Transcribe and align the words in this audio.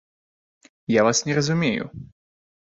Я 0.99 1.03
вас 1.09 1.23
не 1.27 1.35
разумею. 1.37 1.91